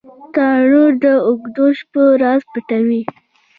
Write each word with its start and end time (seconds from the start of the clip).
تنور 0.33 0.91
د 1.03 1.05
اوږدو 1.27 1.65
شپو 1.77 2.03
راز 2.21 2.41
پټوي 2.51 3.01